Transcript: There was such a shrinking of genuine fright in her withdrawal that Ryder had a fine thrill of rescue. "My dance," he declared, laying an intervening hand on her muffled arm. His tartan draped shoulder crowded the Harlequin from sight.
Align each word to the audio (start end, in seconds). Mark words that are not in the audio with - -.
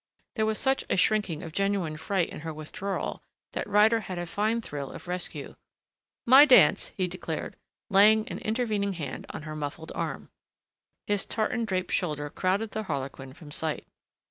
There 0.35 0.47
was 0.47 0.57
such 0.57 0.83
a 0.89 0.97
shrinking 0.97 1.43
of 1.43 1.51
genuine 1.53 1.95
fright 1.95 2.29
in 2.31 2.39
her 2.39 2.51
withdrawal 2.51 3.21
that 3.51 3.69
Ryder 3.69 3.99
had 3.99 4.17
a 4.17 4.25
fine 4.25 4.59
thrill 4.59 4.89
of 4.89 5.07
rescue. 5.07 5.53
"My 6.25 6.43
dance," 6.43 6.87
he 6.97 7.05
declared, 7.07 7.55
laying 7.87 8.27
an 8.29 8.39
intervening 8.39 8.93
hand 8.93 9.27
on 9.29 9.43
her 9.43 9.55
muffled 9.55 9.91
arm. 9.93 10.31
His 11.05 11.23
tartan 11.23 11.65
draped 11.65 11.91
shoulder 11.93 12.31
crowded 12.31 12.71
the 12.71 12.81
Harlequin 12.81 13.33
from 13.33 13.51
sight. 13.51 13.85